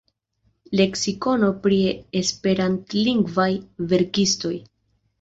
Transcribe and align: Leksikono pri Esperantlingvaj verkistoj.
Leksikono 0.79 1.51
pri 1.67 1.79
Esperantlingvaj 2.23 3.49
verkistoj. 3.95 4.57